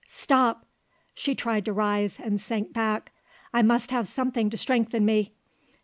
[0.07, 0.65] Stop!"
[1.13, 3.11] She tried to rise, and sank back.
[3.53, 5.31] "I must have something to strengthen me.